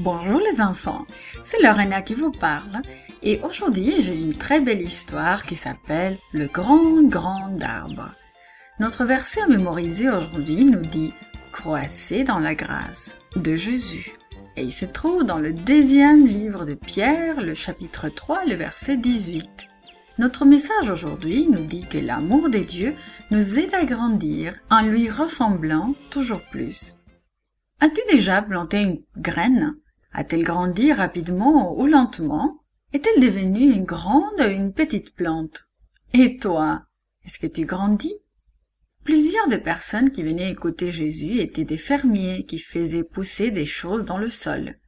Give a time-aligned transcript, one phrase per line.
[0.00, 1.06] Bonjour les enfants,
[1.42, 2.82] c'est Lorena qui vous parle
[3.20, 8.12] et aujourd'hui j'ai une très belle histoire qui s'appelle Le grand grand arbre.
[8.78, 11.12] Notre verset à mémoriser aujourd'hui nous dit
[11.50, 14.12] Croissez dans la grâce de Jésus
[14.56, 18.98] et il se trouve dans le deuxième livre de Pierre, le chapitre 3, le verset
[18.98, 19.68] 18.
[20.18, 22.94] Notre message aujourd'hui nous dit que l'amour des dieux
[23.32, 26.94] nous aide à grandir en lui ressemblant toujours plus.
[27.80, 29.74] As-tu déjà planté une graine?
[30.12, 32.62] A-t-elle grandi rapidement ou lentement?
[32.92, 35.68] Est-elle devenue une grande ou une petite plante?
[36.14, 36.86] Et toi,
[37.24, 38.14] est-ce que tu grandis?
[39.04, 44.04] Plusieurs des personnes qui venaient écouter Jésus étaient des fermiers qui faisaient pousser des choses
[44.04, 44.78] dans le sol.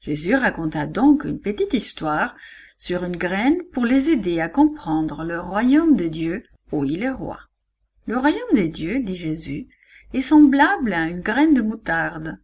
[0.00, 2.36] Jésus raconta donc une petite histoire
[2.76, 7.10] sur une graine pour les aider à comprendre le royaume de Dieu où il est
[7.10, 7.38] roi.
[8.06, 9.68] Le royaume de Dieu, dit Jésus,
[10.14, 12.38] est semblable à une graine de moutarde.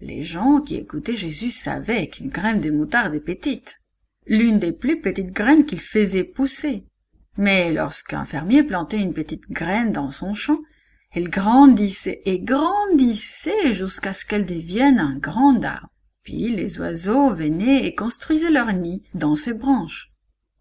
[0.00, 3.80] Les gens qui écoutaient Jésus savaient qu'une graine de moutarde est petite,
[4.26, 6.84] l'une des plus petites graines qu'il faisait pousser.
[7.36, 10.58] Mais lorsqu'un fermier plantait une petite graine dans son champ,
[11.12, 15.88] elle grandissait et grandissait jusqu'à ce qu'elle devienne un grand arbre.
[16.22, 20.12] Puis les oiseaux venaient et construisaient leur nid dans ses branches.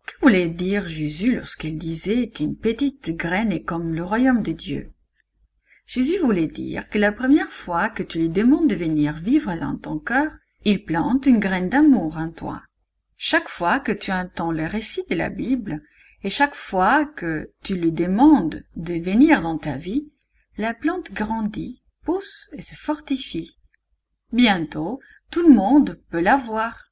[0.06, 4.90] Que voulait dire Jésus lorsqu'il disait qu'une petite graine est comme le royaume des dieux
[5.88, 9.78] Jésus voulait dire que la première fois que tu lui demandes de venir vivre dans
[9.78, 10.34] ton cœur,
[10.66, 12.62] il plante une graine d'amour en toi.
[13.16, 15.82] Chaque fois que tu entends le récit de la Bible,
[16.24, 20.12] et chaque fois que tu lui demandes de venir dans ta vie,
[20.58, 23.58] la plante grandit, pousse et se fortifie.
[24.34, 25.00] Bientôt,
[25.32, 26.92] tout le monde peut la voir.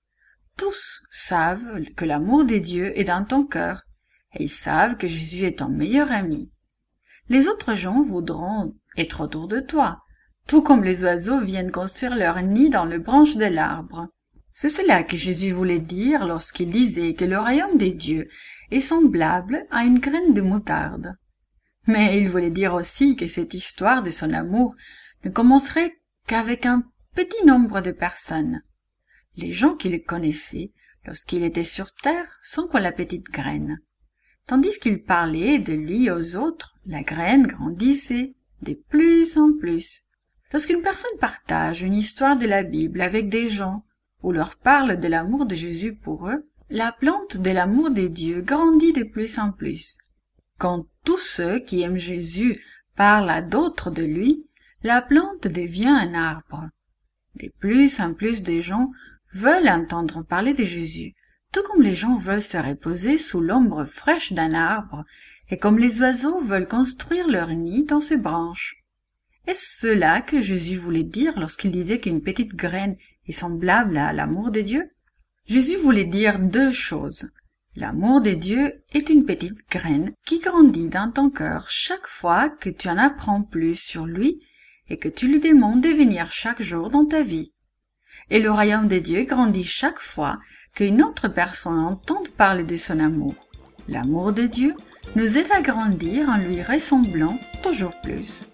[0.58, 3.84] Tous savent que l'amour des dieux est dans ton cœur,
[4.36, 6.50] et ils savent que Jésus est ton meilleur ami.
[7.30, 10.02] Les autres gens voudront être autour de toi,
[10.48, 14.09] tout comme les oiseaux viennent construire leur nid dans le branche de l'arbre.
[14.54, 18.30] C'est cela que Jésus voulait dire lorsqu'il disait que le royaume des dieux
[18.72, 21.16] est semblable à une graine de moutarde.
[21.88, 24.75] Mais il voulait dire aussi que cette histoire de son amour
[25.24, 25.97] ne commencerait
[26.28, 26.84] qu'avec un
[27.16, 28.62] petit nombre de personnes.
[29.36, 30.72] Les gens qui le connaissaient
[31.06, 33.80] lorsqu'il était sur terre sont comme la petite graine.
[34.47, 40.03] Tandis qu'il parlait de lui aux autres, la graine grandissait de plus en plus.
[40.51, 43.83] Lorsqu'une personne partage une histoire de la Bible avec des gens
[44.22, 48.41] ou leur parle de l'amour de Jésus pour eux, la plante de l'amour des dieux
[48.41, 49.97] grandit de plus en plus.
[50.57, 52.63] Quand tous ceux qui aiment Jésus
[52.95, 54.45] parlent à d'autres de lui,
[54.83, 56.69] la plante devient un arbre.
[57.35, 58.91] De plus en plus de gens
[59.33, 61.13] veulent entendre parler de Jésus,
[61.56, 65.06] tout comme les gens veulent se reposer sous l'ombre fraîche d'un arbre,
[65.50, 68.84] et comme les oiseaux veulent construire leur nid dans ses branches.
[69.48, 72.98] Est-ce cela que Jésus voulait dire lorsqu'il disait qu'une petite graine
[73.30, 74.90] est semblable à l'amour de Dieu
[75.48, 77.30] Jésus voulait dire deux choses.
[77.78, 82.70] L'amour de Dieu est une petite graine qui grandit dans ton cœur chaque fois que
[82.70, 84.42] tu en apprends plus sur lui
[84.90, 87.54] et que tu lui demandes de venir chaque jour dans ta vie.
[88.30, 90.38] Et le royaume de Dieu grandit chaque fois
[90.74, 93.36] qu'une autre personne entend parler de son amour.
[93.88, 94.76] L'amour de Dieu
[95.16, 98.48] nous aide à grandir en lui ressemblant toujours plus.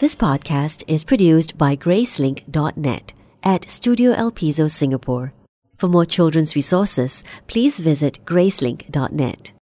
[0.00, 5.32] This podcast is produced by Gracelink.net at Studio El Piso, Singapore.
[5.76, 9.53] For more children's resources, please visit Gracelink.net.